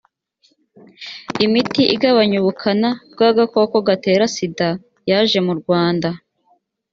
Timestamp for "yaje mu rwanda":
5.09-6.09